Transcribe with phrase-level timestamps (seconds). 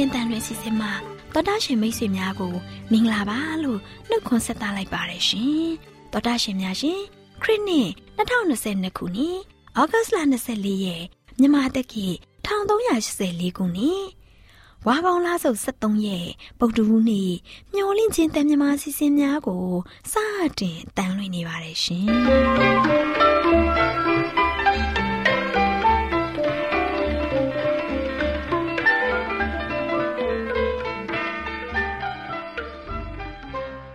[0.00, 0.92] AWR ညှို့လင့်ချင်းတန်လွင်စီစဉ်မှာ
[1.34, 2.54] တော်တာရှင်မိတ်ဆွေများကို
[2.90, 5.68] မင်္ဂလာပါလို့နှုတ်ခွန်းဆက်သလိုက်ပါတယ်ရှင်
[6.12, 7.00] တော်တာရှင်များရှင်
[7.42, 9.38] ခရစ်နှစ်2022ခုနှစ်
[9.78, 10.16] ဩဂတ်လ
[10.50, 11.04] 24ရက်
[11.40, 12.06] မြန်မာတက္ကီ
[12.46, 14.04] 1384ခုနှစ်
[14.86, 16.28] ဝါပေါင်းလားစုပ်73ရက်
[16.58, 17.32] ပုတ်တူးနေ့
[17.74, 19.66] မျောလင့်ချင်းတန်မြမာစီစဉ်များကို
[20.12, 20.14] စ
[20.60, 23.09] တင်တန်လွင်နေပါတယ်ရှင်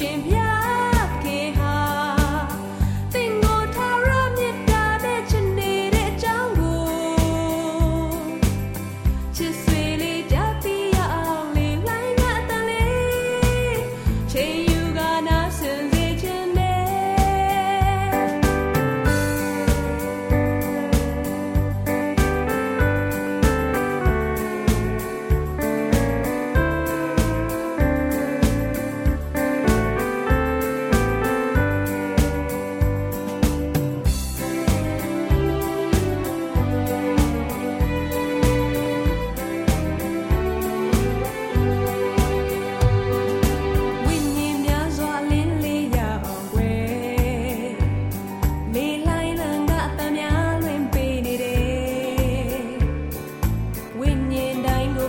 [0.00, 0.39] Şimdi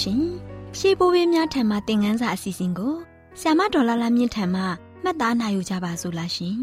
[0.00, 0.48] ရှင်များရှင်
[0.78, 2.94] ရှေးဘိုးဘေးများထံမှသင်ခန်းစာအစီအစဉ်ကို
[3.40, 4.62] ဆ iam ဒေါ်လာလာမြင့်ထံမှ
[5.02, 6.56] မှတ်သားနိုင်ယူကြပါစို့လားရှင်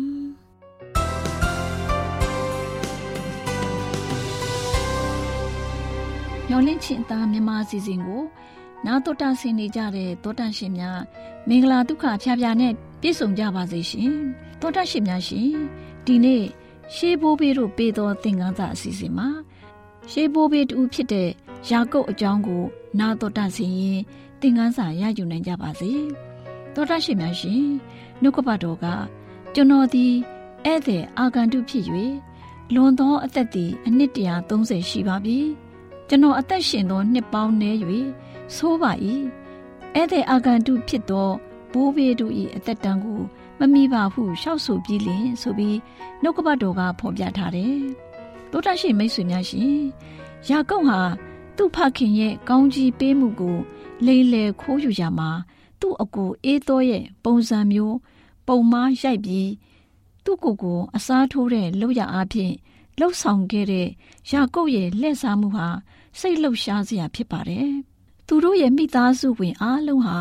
[6.50, 8.24] ညော်လင့်ချင်သားမြမအစီအစဉ်ကို
[8.86, 11.00] နာတော်တာဆင်နေကြတဲ့တောတန့်ရှင်များ
[11.50, 14.12] မင်္ဂလာဒုက္ခဖျားဖျားနဲ့ပြည့်စုံကြပါစေရှင်
[14.62, 15.50] တောတန့်ရှင်များရှင်
[16.06, 16.44] ဒီနေ့
[16.96, 19.28] ရှေးဘိုးဘေးတို့ပေးသောသင်ခန်းစာအစီအစဉ်မှာ
[20.12, 21.30] ရှေးဘိုးဘေးတူဖြစ်တဲ့
[21.70, 22.64] ယာကုပ်အကြောင်းကို
[23.00, 24.00] နာတော်တာဆင်ရင်
[24.40, 25.92] သင်ခန်းစာရယူနိုင်ကြပါစေ
[26.74, 27.64] တောတန့်ရှင်များရှင်
[28.22, 28.86] နှုတ်ကပတ်တော်က
[29.54, 30.06] ကျွန်တော်ဒီ
[30.66, 31.84] ဧည့်သည်အာဂန္တုဖြစ်၍
[32.74, 35.40] လွန်သောအသက်သည်အနှစ်တရာ30ရှိပါပြီ
[36.08, 37.78] ကျွန်တော်အသက်ရှင်သောနှစ်ပေါင်းနည်း၍
[38.56, 38.92] ဆိုးပါ၏
[39.94, 41.30] ဧည့်သည်အာဂန္တုဖြစ်သော
[41.72, 43.22] ဘိုးဘေးတို့၏အသက်တန်းကို
[43.60, 45.78] မမိပါဟုရှောက်ဆိုပြီးလင်ဆိုပြီး
[46.22, 47.78] နှုတ်ကပတ်တော်ကဖော်ပြထားတယ်။
[48.52, 49.78] တောတရှိမိတ်ဆွေများရှင်
[50.50, 51.00] ယာကုပ်ဟာ
[51.58, 53.58] သူ့ဖခင်ရဲ့ကောင်းကြီးပေးမှုကို
[54.06, 55.30] လိမ်လည်ခိုးယူရမှာ
[55.80, 57.98] သူ့အကိုအေးသောရဲ့ပုံစံမျိုး
[58.48, 59.50] ပုံမားရိုက်ပြီး
[60.26, 62.54] သူ့ကိုယ်ကိုအစားထိုးတဲ့လောက်ရအားဖြင့်
[63.00, 63.88] လှုပ်ဆောင်ခဲ့တဲ့
[64.32, 65.68] ယာကုပ်ရဲ့လှည့်စားမှုဟာ
[66.20, 67.70] စိတ်လှုပ်ရှားစရာဖြစ်ပါတယ်။
[68.28, 70.18] သူတို့ရဲ့မိသားစုဝင်အားလုံးဟာ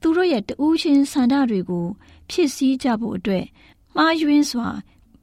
[0.00, 1.86] သူတို့ရဲ့တူးချင်းဆန္ဒတွေကို
[2.30, 3.44] ဖြစ်စည်းကြဖို့အတွက်
[3.96, 4.68] မှားယွင်းစွာ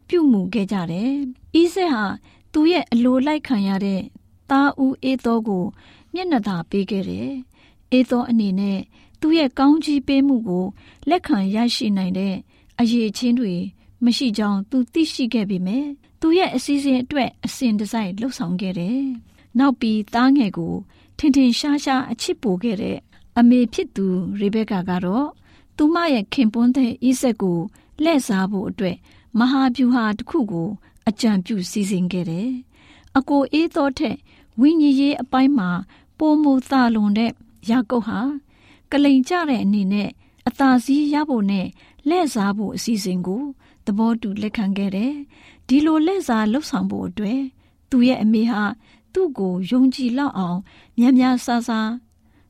[0.07, 1.11] ပြုမှုခဲ့ကြတယ်။
[1.61, 2.05] ဤဆက်ဟာ
[2.53, 4.01] သူရဲ့အလိုလိုက်ခံရတဲ့
[4.49, 5.65] သားဦးအေးသောကို
[6.13, 7.29] မျက်နှာသာပေးခဲ့တယ်။
[7.91, 8.79] အေးသောအနေနဲ့
[9.21, 10.65] သူ့ရဲ့ကောင်းကြီးပေးမှုကို
[11.09, 12.35] လက်ခံရရှိနိုင်တဲ့
[12.79, 13.53] အရေးချင်းတွေ
[14.03, 15.85] မရှိကြောင်းသူသိရှိခဲ့ပေမဲ့
[16.21, 19.01] သူရဲ့အစီအစဉ်အတွက်အစဉ်တစိုက်လှုပ်ဆောင်ခဲ့တယ်။
[19.59, 20.73] နောက်ပြီးသားငယ်ကို
[21.17, 22.97] ထင်ထင်ရှားရှားအချစ်ပိုခဲ့တဲ့
[23.37, 24.07] အမေဖြစ်သူ
[24.39, 25.27] ရေဘက်ကာကတော့
[25.77, 27.59] သူမရဲ့ခင်ပွန်းတဲ့ဣဆက်ကို
[28.03, 28.97] လှည့်စားဖို့အတွက်
[29.39, 30.69] မဟာဗျူဟာတစ်ခုကို
[31.07, 32.49] အကြံပြုစီစဉ်ခဲ့တယ်။
[33.17, 34.17] အကိုအေးသောထက်
[34.61, 35.69] ဝိညာဉ်ရေးအပိုင်းမှာ
[36.17, 37.31] ပိုမိုသာလွန်တဲ့
[37.69, 38.19] ယာကုပ်ဟာ
[38.91, 40.09] ကလိန်ကျတဲ့အနေနဲ့
[40.47, 41.67] အသာစီးရဖို့နဲ့
[42.09, 43.43] လက်စားဖို့အစီအစဉ်ကို
[43.85, 45.13] သဘောတူလက်ခံခဲ့တယ်။
[45.67, 47.41] ဒီလိုလက်စားလှုပ်ဆောင်ဖို့အတွက်
[47.89, 48.63] သူ့ရဲ့အမေဟာ
[49.13, 50.59] သူ့ကိုယုံကြည်လောက်အောင်
[50.97, 51.69] မြန်မြန်ဆဆ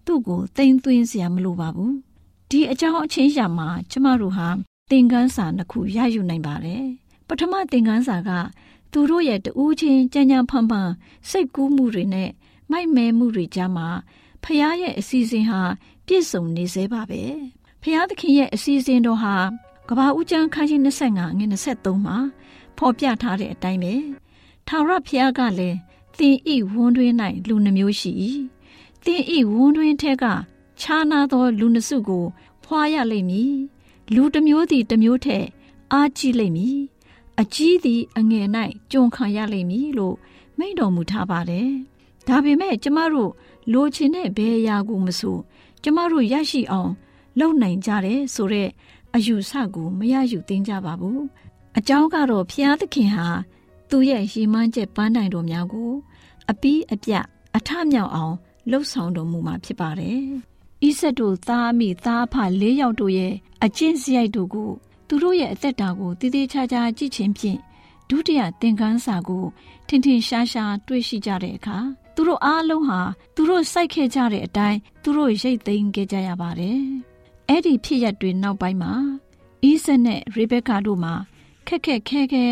[0.06, 1.94] သူ့ကိုတိမ်သွင်းစရာမလိုပါဘူး။
[2.50, 4.48] ဒီအကြောင်းအချင်းရာမှာကျမတို့ဟာ
[4.90, 6.86] သင်ခန်းစာနှစ်ခုရယူနိုင်ပါတယ်။
[7.28, 8.30] ပထမသင်ခန်းစာက
[8.92, 10.90] သူတို့ရဲ့တူးချင်းကြမ်းကြမ်းဖန်ဖန်
[11.30, 12.30] စိတ်ကူးမှုတွေနဲ့
[12.72, 13.88] မိုက်မဲမှုတွေကြားမှာ
[14.44, 15.62] ဖះရဲ့အစီအစဉ်ဟာ
[16.06, 17.22] ပြည့်စုံနေစေပါပဲ
[17.82, 19.36] ဖះသခင်ရဲ့အစီအစဉ်တော်ဟာ
[19.90, 22.18] ကဘာဦးကျန်းခန်းကြီး25ငွေ23မှာ
[22.78, 23.94] ဖော်ပြထားတဲ့အတိုင်းပဲ
[24.68, 25.78] ထာဝရဘုရားကလည်း
[26.18, 27.14] သင်ဤဝန်းတွင်း၌
[27.48, 28.12] လူနှမျိုးရှိ၏
[29.06, 30.26] သင်ဤဝန်းတွင်းထဲက
[30.80, 32.26] ခြားနာသောလူနှစုကို
[32.64, 33.56] ဖွာရလိမ့်မည်
[34.14, 35.46] လူတစ်မျိုးသည်တစ်မျိုးထက်
[35.94, 36.80] အားကြီးလိမ့်မည်
[37.42, 38.48] အကြီးသည်အငယ်၌
[38.92, 40.16] ကြုံခံရလိမ့်မည်လို့
[40.58, 41.70] မိန့်တော်မူထားပါတယ်
[42.28, 43.32] ဒါပေမဲ့ကျမတို့
[43.74, 45.38] လိုချင်တဲ့ဘယ်အရာကိုမဆို
[45.84, 46.92] ကျမတို့ရရှိအောင်
[47.40, 48.70] လုပ်နိုင်ကြတယ်ဆိုတဲ့
[49.16, 51.24] အယူဆကိုမရယူသင်ကြပါဘူး
[51.78, 53.28] အကြောင်းကတော့ဖျားသခင်ဟာ
[53.90, 55.92] သူ့ရဲ့ရည်မှန်းချက်ပန်းတိုင်တော်များကို
[56.50, 57.12] အပီးအပြ
[57.56, 58.36] အထမြောက်အောင်
[58.70, 60.22] လှုပ်ဆောင်တော်မူမှာဖြစ်ပါတယ်။
[60.86, 64.72] ဣဆက်တို့သားမိသားဖ၄ယောက်တို့ရဲ့အကျင့်စရိုက်တို့ကို
[65.08, 67.60] သူတို့ရဲ့အသက်တာကိုတည်တည်ချာချာကြည့်ခြင်းဖြင့်
[68.10, 69.46] ဒုတိယသင်ခန်းစာကို
[69.88, 71.78] ထင်ထင်ရှားရှားတွေ့ရှိကြတဲ့အခါ
[72.16, 73.02] သူတို့အားလုံးဟာ
[73.36, 76.82] သူတို့စိုက်ခဲ့ကြတဲ့အတိုင်းသူတို့ရိတ်သိမ်းခဲ့ကြရပါတယ်။
[77.50, 78.94] အဲ့ဒီဖြစ်ရပ်တွေနောက်ပိုင်းမှာ
[79.64, 81.14] ဣဆက်နဲ့ရေဘက်ကာတို့မှာ
[81.68, 82.46] ခက်ခက်ခဲခဲ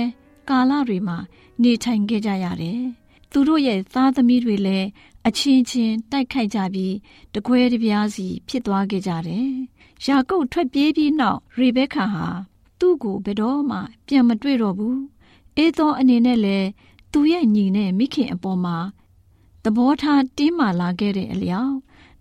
[0.50, 1.18] ကာလတွေမှာ
[1.64, 2.82] နေထိုင်ခဲ့ကြရတယ်။
[3.32, 4.88] သူတို့ရဲ့သားသမီးတွေလည်း
[5.28, 6.96] အချင်းချင်းတိုက်ခိုက်ကြပြီး
[7.34, 9.50] တကွဲတပြားစီဖြစ်သွားခဲ့ကြတယ်။
[10.04, 12.28] ယာကုပ်ထွက်ပြေးပြီးနောက်ရေဘက်ခါဟာ
[12.80, 14.98] သူ့ကိုဘယ်တော့မှပြန်မတွေ့တော့ဘူး။
[15.58, 16.68] အေးသောအနေနဲ့လည်း
[17.12, 18.78] သူ့ရဲ့ညီနဲ့မိခင်အပေါ်မှာ
[19.64, 21.76] သဘောထားတင်းမာလာခဲ့တဲ့အလျောက်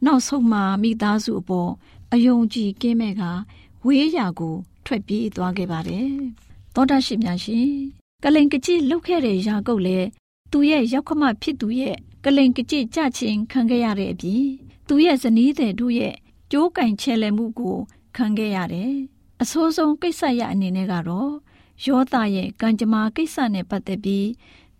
[0.04, 1.70] နောက်ဆုံးမှမိသားစုအပေါ်
[2.12, 3.22] အယုံကြည်ကင်းမဲ့က
[3.84, 4.54] ဝေးရာကို
[4.86, 6.08] ထွက်ပြေးသွားခဲ့ပါတယ်။
[6.74, 7.68] သောတာရှိများရှင်
[8.22, 10.08] ကလိန်ကကြည့်လှုပ်ခဲ့တဲ့ယာကုပ်လည်း
[10.52, 14.44] သူ့ရဲ့ရောက်ခမဖြစ်သူရဲ့ကလိန်ကကြစ်ကြချင်းခံခဲ့ရတဲ့အပြင်
[14.88, 16.14] သူရဲ့ဇနီးတဲ့တို့ရဲ့
[16.56, 17.76] ကြိုးကင်ချဲလည်မှုကို
[18.16, 18.94] ခံခဲ့ရတယ်။
[19.42, 21.32] အဆိုးဆုံးကိစ္စရအနေနဲ့ကတော့
[21.86, 24.28] ယောသားရဲ့ကံကြမ္မာကိစ္စနဲ့ပတ်သက်ပြီး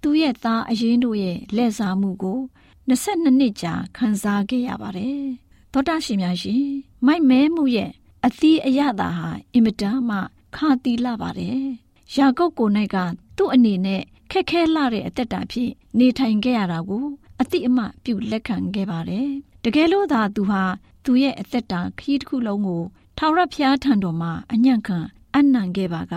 [0.02, 2.40] သူ့ရဲ့သားအရင်တို့ရဲ့လက်စားမှုကို
[2.88, 5.23] 22နှစ်ကြာခံစားခဲ့ရပါတယ်။
[5.73, 6.66] သောတာရှင်များရှင်
[7.07, 7.90] မိုက်မဲမှုရဲ့
[8.26, 10.19] အသီးအရသာဟာအင်မတန်မှ
[10.57, 11.62] ခါတီလာပါတယ်။
[12.16, 12.97] ယာကုပ်ကို၌က
[13.37, 17.07] သူ့အနေနဲ့ခက်ခဲလာတဲ့အသက်တာဖြစ်နေထိုင်ခဲ့ရတာကို
[17.40, 19.28] အတိအမှပြုလက်ခံခဲ့ပါတယ်။
[19.64, 20.62] တကယ်လို့သာသူဟာ
[21.04, 22.82] သူ့ရဲ့အသက်တာခရီးတစ်ခုလုံးကို
[23.18, 24.99] ထာဝရဘုရားထံတော်မှာအညံ့ခံ
[25.37, 26.14] အနံ့ခဲ့ပါက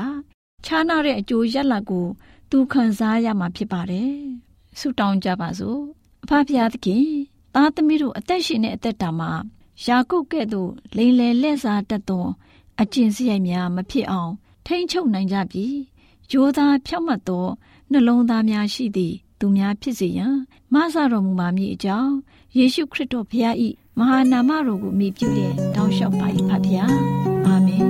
[0.65, 2.05] ခြားနာတဲ့အကျိုးရလဒ်ကို
[2.51, 4.13] သူခံစားရမှာဖြစ်ပါတယ်။
[4.79, 5.79] ဆုတောင်းကြပါစို့။
[6.23, 7.05] အဖဖျားသခင်
[7.53, 9.31] တသားသမီးတို့အသက်ရှင်တဲ့အသက်တာမှာ
[9.85, 12.25] ယာကုပ်ကဲ့သို့လိန်လေလက်စားတတ်သော
[12.81, 14.31] အကျင့်စရိုက်များမဖြစ်အောင်
[14.65, 15.65] ထိမ့်ချုပ်နိုင်ကြပြီ။
[16.31, 17.45] ယောသားဖြောက်မှတ်သော
[17.91, 20.35] နှလုံးသားများရှိသည့်သူများဖြစ်စေရန်
[20.73, 22.13] မဆတော်မူပါမည်အကြောင်း
[22.59, 23.55] ယေရှုခရစ်တော်ဘုရား၏
[23.97, 26.87] မဟာနာမတော်ကိုမြည်ပြုလျက်တောင်းလျှောက်ပါ၏ဖခင်။
[27.45, 27.81] အာမင်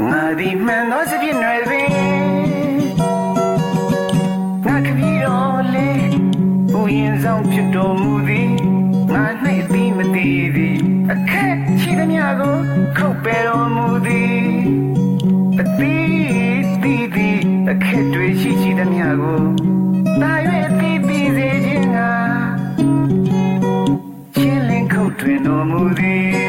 [0.00, 1.88] ငါဒီမှန်သောစပြည့်နွယ်ပင်
[4.66, 5.88] ငါခပြီးတော့လေ
[6.72, 8.52] ဘူရင်ဆောင်ဖြစ်တော်မူသည်
[9.12, 9.24] ငါ၌
[9.72, 10.26] သိမသိ
[10.56, 10.76] သည်
[11.12, 12.56] အခက်ရှိသည်များကို
[12.96, 14.35] ခုတ်ပယ်တော်မူသည်
[25.98, 26.45] တွ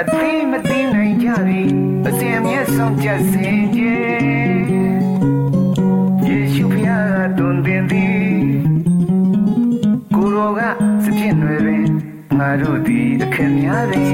[0.00, 1.62] အသိမသိနိုင်ကြပြီ
[2.06, 3.80] အစဉ်အမြဲဆုံးချက်စင်ကြ
[6.26, 8.22] ယေရှုဖျားကတွင်တင်သည်
[10.14, 10.60] ကိုရောက
[11.04, 11.86] စပြည့်နွယ်ပင်
[12.38, 14.12] ငါတို့သည်အခက်များပင်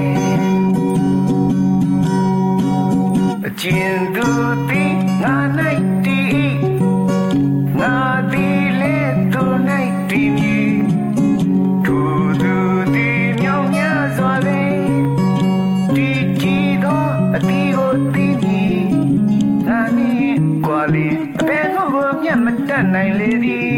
[3.47, 4.27] အကျဉ်သူ
[4.69, 5.37] သည်ငါ၌
[22.79, 23.77] တတ်နိုင်လေသည်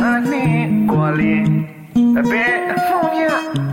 [0.00, 0.44] နာနေ
[0.90, 1.34] ကွာလေ
[2.18, 3.22] အဘယ်အဆုံးမြ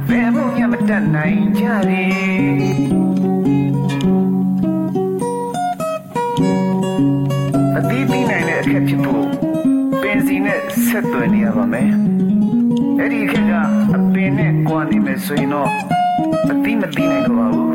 [0.10, 2.16] ဘယ်မှုမျက်မတတ်နိုင်ကြသည်
[7.78, 9.28] အတီးပြီးနိုင်တဲ့အခက်ဖြစ်ဖို့
[10.02, 11.92] ပင်စီနဲ့ဆက်သွယ်နေရပါမယ်
[13.00, 13.54] အဲ့ဒီခေတ်က
[13.96, 15.70] အပင်နဲ့ကွာနေမယ်ဆိုရင်တော့
[16.52, 17.74] အတိမသိနိုင်တော့ပါဘူး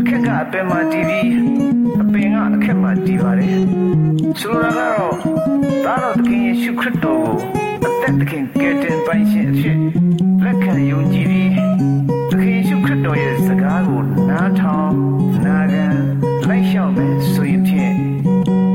[0.00, 1.79] အခက်ကအပင်မှာတည်ပြီးအပ
[2.24, 3.58] င်ကအခက်မှာတည်ပါတယ်
[4.40, 5.14] ဆိုလိုတာကတော့
[5.84, 7.36] ဒါတော့သခင်ယေရှုခရစ်တော်ကို
[7.84, 9.78] အသက်သခင်ကယ်တင်ပိုင်ရှင်အဖြစ်
[10.44, 11.52] လက်ခံယုံကြည်ပြီး
[12.30, 14.94] သခင်ယေရှုခရစ်တော်ရဲ့စကားကိုနားထောင်
[15.44, 15.86] နာခံ
[16.48, 17.94] လိုက်လျှောက်မယ်ဆိုရင်ဖြင့်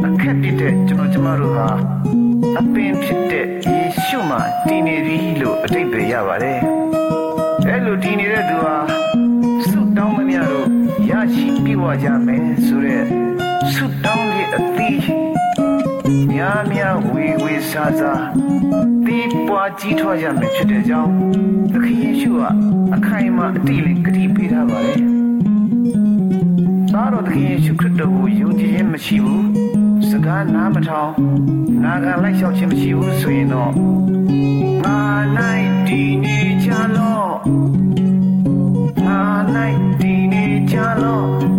[0.05, 1.69] အခက်ပြတဲ့ကျွန်တော်ကျမတို့ဟာ
[2.59, 6.59] အပင်ဖြစ်တဲ့ယေရှုမှာတည်နေပြီလို့အတိတ်ပဲရပါတယ်။
[7.67, 8.75] အဲလိုတည်နေတဲ့သူဟာ
[9.67, 10.67] ဆုတောင်းမများလို့
[11.09, 13.03] ရရှိပြည့်ဝကြမယ်ဆိုတဲ့
[13.75, 14.99] ဆုတောင်းရဲ့အသီး
[16.31, 18.23] များများဝေဝေစားစား
[19.05, 21.11] ဒီပွားကြီးထွားကြမယ်ဖြစ်တဲ့ကြောင်း
[21.73, 22.43] သခင်ယေရှုက
[22.95, 24.99] အခိုင်အမာအတိလေးဂတိပေးထားပါတယ်။
[26.93, 29.43] သားတော်သခင်ယေရှုခရစ်တော်ကိုယုံကြည်ခြင်းမရှိဘူး။
[30.09, 31.11] စကားနားမထောင်
[31.83, 33.71] နာခံလိုက်လျှောက်ခြင်းမရှိဘူးဆိုရင်တော့
[34.83, 34.99] ငါ၌
[35.87, 37.35] တည်နေကြလော့
[39.05, 39.21] ငါ၌
[39.99, 41.54] တည်နေကြလော့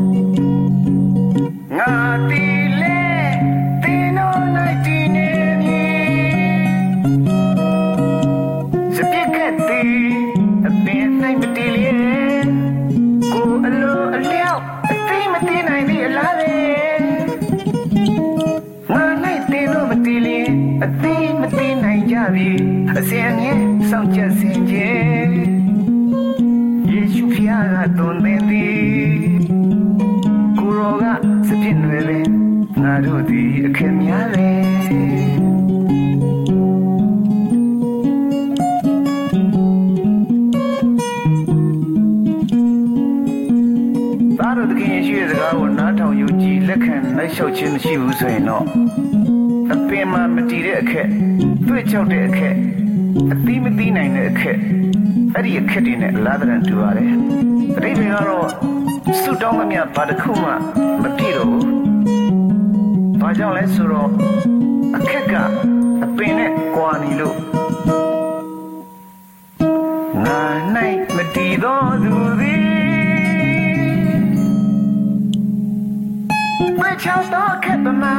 [47.26, 48.64] လက်ခံလိုက်လျှောက်ခြင်းမရှိဘူးဆိုရင်တော့
[49.72, 51.08] အပင်မှာမတည်တဲ့အခက်
[51.68, 52.54] တွေ့ချောက်တဲ့အခက်
[53.32, 54.58] အသီးမသီးနိုင်တဲ့အခက်
[55.34, 57.10] အဲ့ဒီအခက်တွေနဲ့အလားတန်တူပါတယ်
[57.76, 58.48] အတိတ်တွေကတော့
[59.20, 60.50] ဆုတောင်းမမြဘာတစ်ခုမှ
[61.02, 61.66] မပြည့်တော့ဘူး
[63.20, 64.10] ဘာကြောင့်လဲဆိုတော့
[64.96, 65.34] အခက်က
[66.04, 67.36] အပင်နဲ့ကွာနေလို့
[70.24, 70.40] ငါ၌
[71.16, 72.45] မတည်သောသူသည်
[76.96, 78.16] ဝချောတော့ခက်ပမာ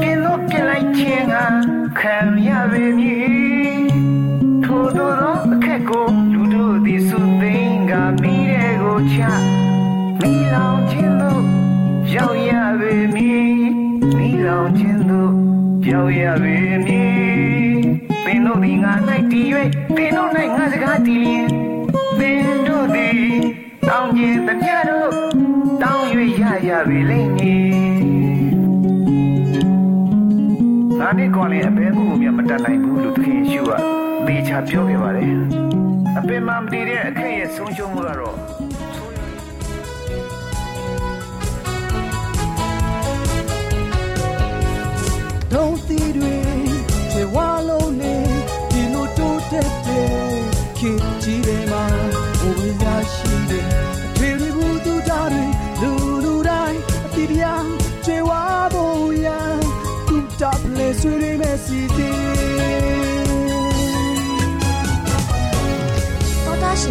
[0.00, 1.34] ပြင်းလို့ပြလိုက်ခြင်းက
[1.98, 3.86] ခံရပေမည်
[4.64, 5.12] ထို့သော
[5.52, 9.18] အခက်ကိုလူတို့သည်စုသိမ်းကမိတဲ့ကိုချ
[10.20, 11.44] မိလောင်ခြင်းလို့
[12.14, 12.96] ရောက်ရပေ
[14.66, 15.22] င်ချင်းသူ
[15.90, 17.82] ရောက်ရပေမည်
[18.24, 18.92] ပင်တို့သည်ငါ၌
[19.30, 19.46] တည်၍
[19.96, 21.48] ပင်တို့၌ငါစကားတည်လျင်
[22.18, 23.26] ပင်တို့သည်
[23.88, 25.10] တောင်းခြင်းတပြတို့
[25.82, 26.04] တောင်း၍
[26.40, 27.95] ရရပေလိမ့်မည်
[31.00, 33.72] ငါနဲ့ကောင်းလည်းအဘဲမှုကိုမြတ်မတတ်နိုင်ဘူးလို့သခင်ယေရှုက
[34.26, 35.30] သေချာပြောခဲ့ပါတယ်
[36.18, 38.36] အပင်မမတည်တဲ့အခက်ရဲ့ဆုံးရှုံးမှုကတော့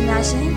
[0.06, 0.48] ရှင်များရှင်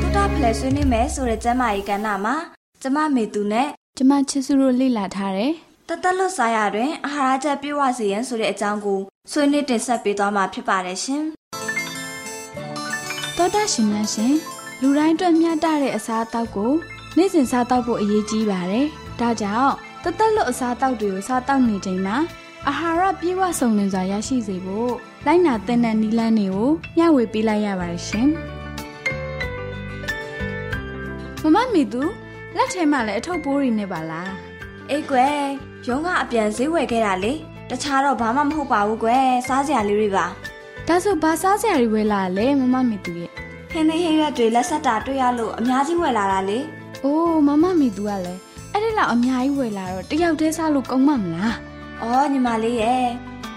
[0.00, 2.34] တော်တာဖလဲဆွေးနွေးမယ်ဆိုတဲ့ကျမ်းမာရေးကဏ္ဍမှာ
[2.82, 5.52] ကျမမေသူနဲ့ကျမချစ်စုတို့လေ့လာထားတယ်
[5.88, 9.00] တသက်လွတ်စားရတွင်အာဟာရချက်ပြည့်ဝစေရန်ဆိုတဲ့အကြောင်းကို
[9.32, 11.22] ဆွေးနွေးတင်ဆက်ပေးသွားမှာဖြစ်ပါတယ်ရှင်။
[13.36, 14.34] သောတာရှင်များရှင်
[14.80, 16.72] လူတိုင်းအတွက်မျှတတဲ့အစားအသောက်ကို
[17.16, 18.86] နေ့စဉ်စားသောက်ဖို့အရေးကြီးပါတယ်။
[19.20, 19.72] ဒါကြောင့်
[20.04, 22.16] တသက်လွတ်အစားအသောက်တွေကိုစားသောက်နေချိန်မှာ
[22.68, 24.92] အာဟာရပြည့်ဝစုံလင်စွာရရှိစေဖို့
[25.26, 28.30] လိုက်နာသင့်တဲ့နည်းလမ်းတွေကိုမျှဝေပေးလိုက်ရပါတယ်ရှင်။
[31.46, 32.02] မမမီသူ
[32.56, 34.32] လက်ထဲမှာလည်းအထုပ်ပိုးတွေနဲ့ပါလား
[34.90, 35.40] အေးကွယ်
[35.86, 37.32] ရုံးကအပြန်ဈေးဝယ်ခဲ့တာလေ
[37.70, 40.26] တခြားတော့ဘာမှမဟုတ်ပါဘူးကွယ်စားစရာလေးတွေပါ။
[40.88, 43.30] ဒါဆိုဘာစားစရာတွေဝယ်လာလဲမမမီသူရဲ့
[43.70, 46.58] ဟင်းသီးဟင်းရွက်တွေလက်ဆက်တာတွေ့ရလို့အများကြီးဝယ်လာတာလေ။
[47.04, 48.40] အိုးမမမီသူကလည်း
[48.72, 51.54] အဲ့ဒီလောက်အများကြီးဝယ်လာတော့တယောက်တည်းစားလို့ကောင်းမှမလား။
[52.02, 53.06] အော်ညီမလေးရဲ့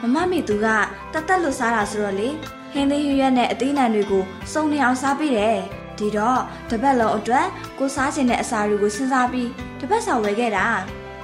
[0.02, 0.68] မမမေသူက
[1.14, 2.30] တသက်လွတ်စားတာဆိုတော့လေ
[2.72, 5.60] ဟင်းသီးဟင်းရွက်နဲ့အသီးနှံတွေကိုစုံနေအောင်စားပေးတယ်
[6.00, 7.48] ဒီတော့တပတ်လုံးအတွက်
[7.80, 10.66] ကိုစားချင်တဲ့အစာတွေကိုစဉ်းစားပြီးတပတ်စာဝယ်ခဲ့တာ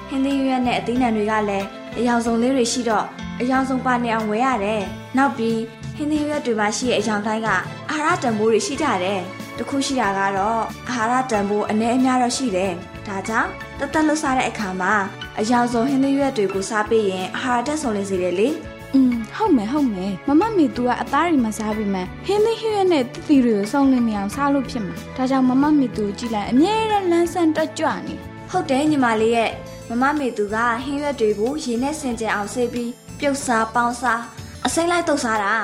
[0.08, 1.66] ဟင်းသီးဟင်းရွက်နဲ့အသီးနှံတွေကလည်း
[1.98, 3.06] အယောင်စုံလေးတွေရှိတော့
[3.40, 4.82] အယောင်စုံပါနေအောင်ဝယ်ရတယ်
[5.16, 5.60] နောက်ပြီး
[5.96, 7.48] ဟင်းသီးဟင်းရွက်တွေမှာရှိတဲ့အယောင်တိုင်းက
[7.90, 9.20] အာဟာရတန်ဖိုးတွေရှိကြတယ်
[9.58, 12.72] တခုရှိတာကတော့အာဟာရတန်ဖိုးအနည်းအများတော့ရှိတယ်
[13.06, 14.94] ဒါကြောင့်တသက်လွတ်စားတဲ့အခါမှာ
[15.38, 18.48] အယောင်စုံဟင်းသီးရွက်တွေကိုစားပေးရင်အာဟာရတက်ဆုံးလင်းစေတယ်လေ
[18.96, 28.14] อืมဟုတ်မယ်ဟုတ်မယ်မမမေသူကအသားတွေမစားပြီးမှဟင်းသီးဟင်းရွက်နဲ့တသီတွေကိုစုံလင်နေအောင်စားလို့ဖြစ်မှာဒါကြောင့်မမမေသူကိုကြည့်လိုက်အမြဲတမ်းလန်းဆန်းတက်ကြွနေ
[28.50, 29.50] ဟုတ်တယ်ညီမလေးရဲ့
[29.88, 34.22] မမမေသူကဟင်းရွက်တွေကိုရေနဲ့ဆင်ကြယ်အောင်ဆေးပြီးပြုတ်စားပေါင်းစား
[34.66, 35.54] အစိမ့်လိုက်တုပ်စားတာ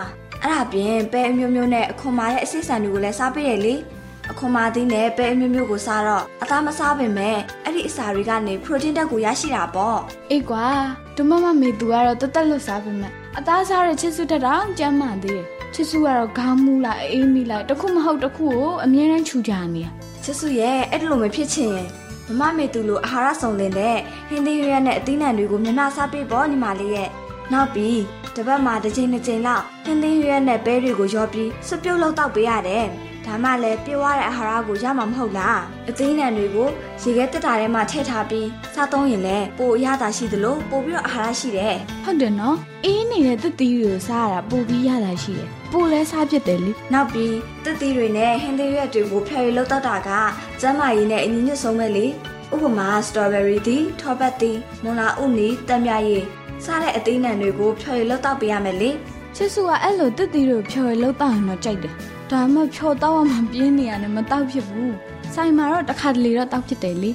[0.43, 3.75] အဲ့ဒါပြင်ပဲအမျိုးမျိုးနဲ့အခွန်မာတဲ့အစိဆန်တွေကိုလည်းစားပေးရလေ
[4.33, 9.99] အခွန်မာသီးနဲ့ပဲအမျိုးမျိုးကိုစားတော့အသားမစားပင်မဲ့အဲ့ဒီအစာတွေကနေပရိုတင်းတက်ကိုရရှိတာပေါ့
[10.31, 10.67] အေးကွာ
[11.17, 19.89] ဒမမမေသူကတော့တသက်လွတ်စားပြီးမှအသားစားတဲ့ချစ်စုတက်တော့ကြမ်းမှန်သေးတယ်ချစ်စုကတော့ခေါင်းမူလိုက်အေးမိလိုက်တစ်ခုမဟုတ်တစ်ခုကိုအမြဲတမ်းခြူကြနေရ
[20.25, 21.89] ချစ်စုရဲ့အဲ့ဒီလိုမဖြစ်ချင်ရင်
[22.29, 23.97] မမမေသူလိုအာဟာရစုံလင်တဲ့
[24.29, 27.09] ဟင်းသီးရွက်နဲ့အသီးနှံတွေကိုမျက်နှာစားပေးပေါ့ညီမလေးရဲ့
[27.53, 28.01] နောက်ပြီး
[28.35, 32.87] တစ်ပတ်မှာတစ်ချိန်တစ်ချိန်လောက်ဟင်းသီးရွက်နဲ့ပဲတွေကိုရောပြီးစပြုတ်လောက်တောက်ပေးရတယ်
[33.27, 36.69] ဒါမှလည်းပြေဝတဲ့အာဟာရကိုရမှာမဟုတ်လားအသီးနှံတွေကို
[37.03, 50.11] ရေခဲတက်တာထဲမှာထည့်ထားပြီးစားသုံးရင်လည်းပိုအရသာရှိသလိုပိုပြီးတော့အာဟာရရှိတယ်ဟုတ်တယ်နော်အေးနေတဲ့တသီတွေကိုစားရတာပိုပြီးရတာရှိတယ်ပိုလဲစားဖြစ်တယ်လေနောက်ပြီးတက်သီးတွေနဲ့ဟင်းသီးရွက်တွေကိုဖျော်ရည်လောက်တောက်တာက
[50.61, 52.07] ကျန်းမာရေးနဲ့အညီညွတ်ဆုံးပဲလေ
[52.55, 56.25] ဥပမာစတော်ဘယ်ရီသီးထောပတ်သီးမွန်လာဥနီတံမြရည်
[56.65, 58.91] စားတဲ့အသီးနှံတွေကိုဖျော်ရည်လောက်တောက်ပေးရမယ်လေ
[59.37, 61.95] ချစ်စုကအဲ့လိုတစ်တီတို့ဖြော်ရလို့တောက်ရင်တော့ကြိုက်တယ်
[62.33, 64.95] ဒါမှမဖြော်တော့မှပြင်းနေရတယ်မတောက်ဖြစ်ဘူး
[65.35, 67.11] ဆိုင်မှာတော့တစ်ခါတလေတော့တောက်ဖြစ်တယ်လေ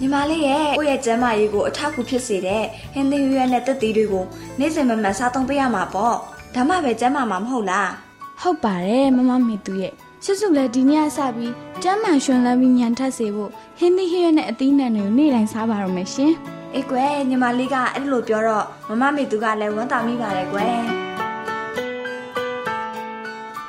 [0.00, 4.24] ညီမလေးရဲ့ကိုယ့်ရဲ့ကျန်းမာရေးကိုအထောက်အကူဖြစ်စေတဲ့ဟင်းသီးရွက်နဲ့တက်သီးတွေကို
[4.58, 6.16] နေ့စဉ်မမှန်စားသုံးပေးရမှာပေါ့
[6.54, 7.90] ဒါမှပဲကျန်းမာမှာမဟုတ်လား
[8.40, 9.92] ဟုတ်ပါတယ်မမမေသူရဲ့
[10.24, 16.32] ချစ်စုလည်းဒီနေ့ကစပြီးကျမ်းမာရွှင်လန်းပြီးညံထက်စေဖို့ဟင်းသီးဟင်းရွက်နဲ့အသီးနှံတွေကိုနေ့တိုင်းစားပါတော့မယ်ရှင်
[16.74, 20.74] အေးကွယ်ညီမလေးကအဲ့လိုပြောတော့မမမေသူကလည်းဝမ်းသာမိပါတယ်ကွယ်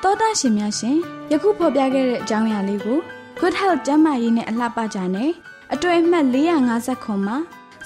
[0.03, 0.97] တောတာရှင်များရှင်
[1.31, 2.99] ယခုဖော်ပြခဲ့တဲ့အကြောင်းအရာလေးကို
[3.39, 5.31] Good Health ကျန်းမာရေးနဲ့အလှပကြနဲ့
[5.73, 7.37] အတွေ့အမှတ်450ခွန်မှာ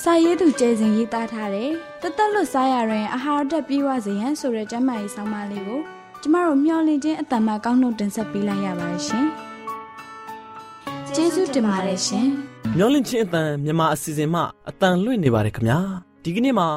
[0.03, 1.69] စာရေးသူကျဲစဉ်ရေးသားထားတဲ့
[2.01, 5.79] တသက်လွတ်စားရရင်အာဟာရဓာတ်ပြေဝစေရန်ဆိုတဲ့ကျန်းမာရေးဆောင်းပါးလေးကို
[6.21, 9.25] ကျမတို့မျှဝင့်ခြင်းအတ္တမကောင်းနှုတ်တင်ဆက်ပေးလိုက်ရပါတယ်ရှင်။
[11.15, 12.27] ကျေးဇူးတင်ပါတယ်ရှင်
[12.77, 15.79] မျောလင့်ချင်းအတန်မြန်မာအစီအစဉ်မှအတန်လွင့်နေပါတယ်ခင်ဗျာ
[16.23, 16.67] ဒီကနေ့မှာ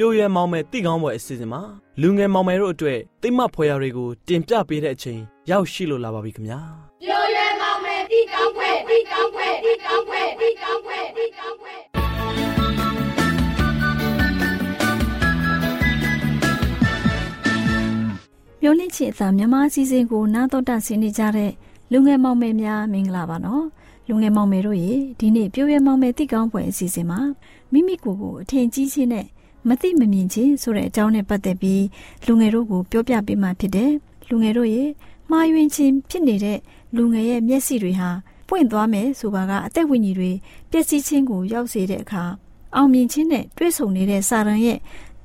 [0.00, 1.62] ပြိုရွယ်မောင်မယ်တိကောင်းပွဲအစီအစဉ်မှာ
[2.00, 6.60] လူငယ်မောင်မယ်တို့အတွက်တိတ်မဖွယ်ရာတွေကိုတင်ပြပေးတဲ့အချိန်ရောက်ရှိလို့လာပါပြီခင်ဗျာ
[7.02, 11.74] ပြောရဲမောင်မယ်တီကောင်းခွဲတီကောင်းခွဲတီကောင်းခွဲတီကောင်းခွဲတီကောင်းခွဲ
[18.62, 21.52] မျိုးလင့်ချစ်အသာမြန်မာအစီအစဉ်ကိုနားတော်တာဆင်းနေကြတဲ့
[21.92, 23.64] လူငယ်မောင်မယ်များမင်္ဂလာပါနော်
[24.08, 27.20] လူငယ်မောင်မယ်တို့ရေဒီနေ့ပြိုးရဲမောင်မယ်တိကောင်းပွဲအစီအစဉ်မှာ
[27.72, 29.26] မိမိကိုယ်ကိုအထင်ကြီးချင်းနဲ့
[29.66, 31.84] မသိမမြင်ခြင်းဆိုတဲ့အကြောင်းနဲ့ပတ်သက်ပြီး
[32.26, 33.90] လူငယ်တို့ကိုပြောပြပေးမှဖြစ်တယ်။
[34.28, 34.90] လူငယ်တို့ရဲ့
[35.30, 36.58] မှားယွင်းခြင်းဖြစ်နေတဲ့
[36.96, 38.10] လူငယ်ရဲ့မျက်စိတွေဟာ
[38.48, 40.30] ပွင့်သွားမယ်ဆိုပါကအသက်ဝိညာဉ်တွေ
[40.70, 42.24] ပျက်စီးခြင်းကိုရောက်စေတဲ့အခါ
[42.74, 44.78] အောင်မြင်ခြင်းနဲ့တွဲဆုံနေတဲ့စာရန်ရဲ့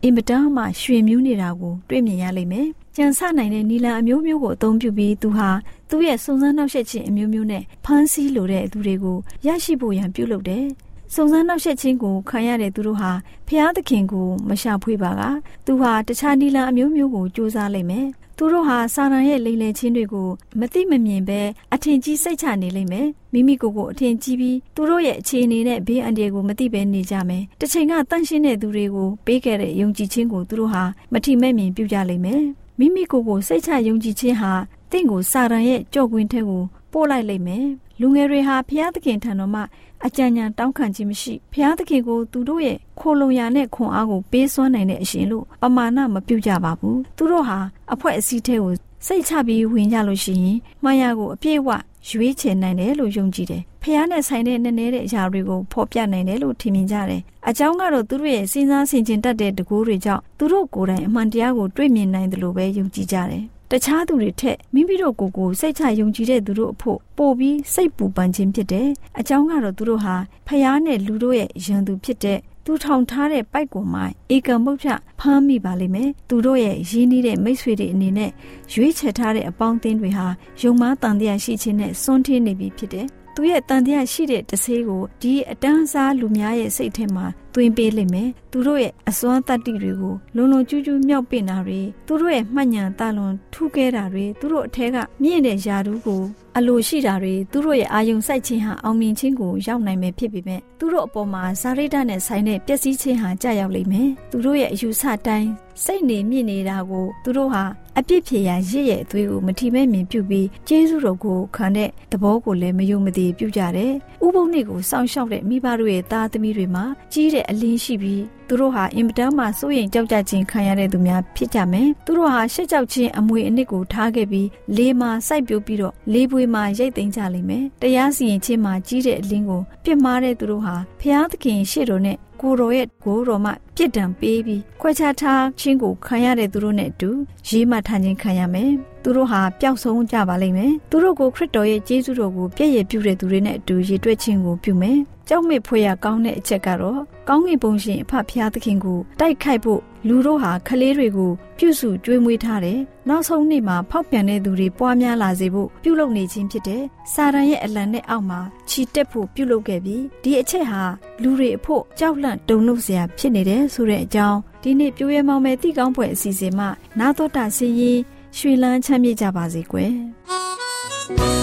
[0.04, 5.50] အင်မတန်မှရွှင်မြူးနေတာကိုတွေ့မြင်ရလိမ့်မယ်။ကြံစနိုင်တဲ့နီလန်အမျိုးမျိုးကိုအသုံးပြုပြီးသူဟာ
[5.90, 9.18] သူ့ရဲ့စုံစမ်းနှောက်ယှက်ခြင်းအမျိုးမျိုးနဲ့ဖမ်းဆီးလိုတဲ့သူတွေကို
[9.48, 10.66] ရရှိဖို့ရန်ပြုလုပ်တယ်။
[11.16, 13.12] စုံစမ်းနှောက်ယှက်ခြင်းကိုခံရတဲ့သူတို့ဟာ
[13.48, 15.22] ဖျားသခင်ကိုမရှာဖွေပါက
[15.66, 21.40] သူဟာတခြားနီလန်အမျိုးမျိုးကိုစူးစမ်းလိုက်မယ်။သူတို့ဟာစာရန်ရဲ့လိမ်လည်ခြင်းတွေကိုမသိမမြင်ပဲ
[21.74, 32.44] အထင်ကြီးစိတ်ချနေလိမ့်မယ်မိမိကိုယ်ကိုအထင်ကြီးပြီးသူတို့ရဲ့အခြေအနေနဲ့ဘေးအန္တရာယ်ကိုမသိဘဲနေကြမယ်တစ်ချိန်ကတန့်ရှင်းတဲ့သူတွေကိုပေးခဲ့တဲ့ယုံကြည်ခြင်းကိုသူတို့ဟာမထီမဲ့မြင်ပြုကြလိမ့်မယ်
[32.80, 34.52] မိမိကိုယ်ကိုစိတ်ချယုံကြည်ခြင်းဟာ
[34.92, 37.66] တင့်ကိုစာရန်ရဲ့ကြော့ကွင်းထဲကိုပို့လိုက်လိမ့်မယ်
[38.00, 39.62] လူငယ်တွေဟာဘုရားသခင်ထံတော်မှ
[40.06, 47.60] အကြံဉာဏ်တောင်းခံခြင်းမရှိဘုရားသခင်ကိုသူတို့ရဲ့ခိုလုံရာနဲ့ခွန်အားကိုပေးစွမ်းနိုင်တဲ့အရှင်လို့ပမာဏမပြုကြပါဘူးသူတို့ဟာ
[47.94, 48.74] အဖွဲ့အစည်းထဲကို
[49.06, 51.70] စိတ်ချပြီးဝင်ကြလို့ရှိရင်မှားရကိုအပြည့်အဝ
[52.10, 68.88] ရွေးချယ်နိုင်တယ်လို့ယုံကြည်တယ်ဖះနဲ့ဆိုင်တဲ့နည်းနည်းတဲ့အရာတွေကိုဖော်ပြနိုင်တယ်လို့ထင်မြင်ကြတယ်အကြောင်းကတော့သူတို့ရဲ့စဉ်းစားဆင်ခြင်တတ်တဲ့တကူတွေကြောင့်သူတို့ကိုယ်တိုင်အမှန်တရားကိုတွေ့မြင်နိုင်တယ်လို့ပဲယုံကြည်ကြတယ် တခြားသူတွေထက်မိမိတို့ကိုယ်ကိုစိတ်ချယုံကြည်တဲ့သူတို့အဖို့ပို့ပြီးစိတ်ပူပန်ခြင်းဖြစ်တယ်။
[69.20, 70.16] အကြောင်းကတော့သူတို့ဟာ
[70.48, 78.32] ဖျားနဲ့လူတို့ရဲ့ရန်သူဖြစ်တဲ့သူထောင်ထားတဲ့ပိုက်ကွန်မိုင်းဧကမုတ်ဖြဖမ်းမိပါလိမ့်မယ်။သူတို့ရဲ့ရင်းနှီးတဲ့မိတ်ဆွေတွေအနေနဲ့
[78.74, 80.28] ရွေးချယ်ထားတဲ့အပေါင်းအသင်းတွေဟာ
[80.62, 96.22] ယုံမားတန်တရားရှိခြင်းနဲ့စွန့်ထင်းနေပြီဖြစ်တယ်။ သူရဲ့တန်တရားရှိတဲ့တဆေးကိုဒီအတန်းစားလူများရဲ့စိတ်ထဲမှာသွင်းပေးလိမ့်မယ်သူတို့ရဲ့အစွမ်းတတ္တိတွေကိုလုံလုံကျူးကျူးမြောက်ပင့်တာတွေသူတို့ရဲ့မှတ်ဉာဏ်တလွန်ထူးခဲတာတွေသူတို့အထက်ကမြင့်တဲ့ယာတူးကို
[96.58, 105.50] အလိုရှိတာတွေသူတို့ရဲ့အာယုံစိုက်ခြင်းဟာအောင်မြင်ခြင်းကိုရောက်နိုင်မယ်ဖြစ်ပေမဲ့သူတို့အပေါ်မှာဇာရိတနဲ့ဆိုင်တဲ့ပျက်စီးခြင်းဟာကြာရောက်လိမ့်မယ်သူတို့ရဲ့အယူဆတိုင်း
[105.84, 107.64] စိတ်နေမြင့်နေတာကိုသူတို့ဟာ
[108.00, 113.94] အပြစ်ဖြေရာရစ်ရဲ့အသွေးကိုမထီမဲ့မြင်ပြုပြီးကျေးဇူးတော်ကိုခံတဲ့သဘောကိုလည်းမယုံမသိပြုကြတယ်။
[114.26, 116.84] ဥပုံနေ့ကိုစောင့်ရှောက်တဲ့မိဘတို့ရဲ့သားသမီးတွေမှာ
[117.14, 137.10] ကြီးတဲ့အလင်းရှိပြီးသူတို့ဟာအင်မတန်မှစိုးရိမ်ကြောက်ကြခြင်းခံရတဲ့သူများဖြစ်ကြမယ်။သူတို့ဟာရှက်ကြောက်ခြင်းအမွေအနှစ်ကိုထားခဲ့ပြီးလေးမှာစိုက်ပျိုးပြီးတော့လေးပွေမှာရိတ်သိမ်းကြလိမ့်မယ်။တရားစီရင်ခြင်းမှာကြီးတဲ့အလင်းကိုပြစ်မှားတဲ့သူတို့ဟာဖျားသခင်ရှေ့တော်နဲ့ကိုတော်ရဲ့ကိုတော်မှပြစ်ဒဏ်ပေးပြီးခွဲခြားထားခြင်းကိုခံရတဲ့သူတို့နဲ့အတူ
[137.48, 138.72] ရေးမှထားခြင်းခံရမယ်။
[139.04, 156.84] သူတို့ဟာပျောက်ဆုံးကြပါလိမ့်မယ်။သူတို့ကိုခရစ်တော်ရဲ့ကျေးဇူးတော်ကိုပြည့်ရပြုတဲ့သူတွေနဲ့အတူရည်တွက်ခြင်းကိုပြုမယ်။ကြောက်မေ့ဖွယ်ရကောင်းတဲ့အချက်ကတော့ ကောင်းကင်ဘုံရှင်အဖဖျားသခင်ကိုတိုက်ခိုက်ဖို့လူတို့ဟာခလေးတွေကိုပြုစုကျွေးမွေးထားတယ်။နောက်ဆုံးနေ့မှာဖောက်ပြန်တဲ့သူတွေပွားများလာစေဖို့ပြုလုပ်နေခြင်းဖြစ်တယ်။
[157.14, 160.84] စာရန်ရဲ့အလံနဲ့အောက်မှာခြီတက်ဖို့ပြုလုပ်ခဲ့ပြီးဒီအချက်ဟာ
[161.22, 168.00] လူတွေအဖို့ကြောက်လန့်တုန်လှုပ်စရာဖြစ်နေတယ်ဆိုတဲ့အကြောင်းဒီနေ့ပြိုးရဲမောင်မဲ့တိကောင်းပွဲအစီအစဉ်မှာနာတော်တာဆင်းရင်
[168.38, 169.94] ရွှေလန်းချမ်းမြေ့ကြပါစေကွယ်။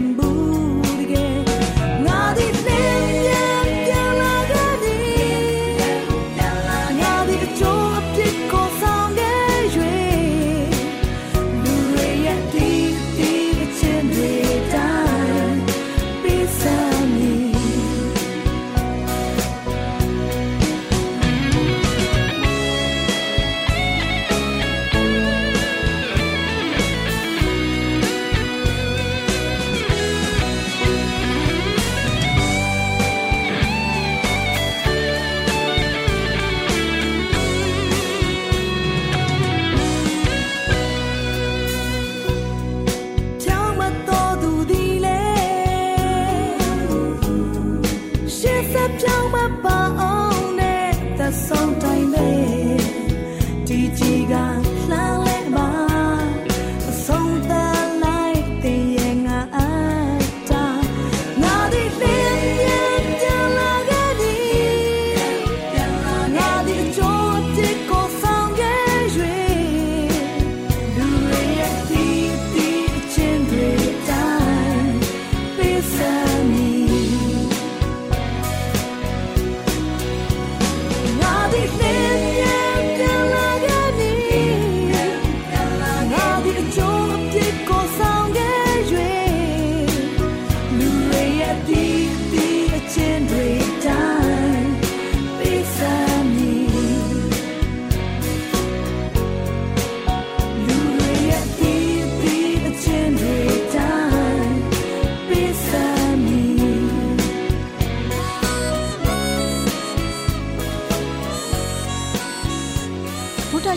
[0.00, 0.47] 不